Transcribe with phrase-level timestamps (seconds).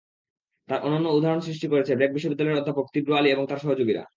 [0.69, 4.03] তার অনন্য উদাহরণ সৃষ্টি করেছে ব্র্যাক বিশ্ববিদ্যালয়ের অধ্যাপক তীব্র আলী এবং তার সহযোগীরা।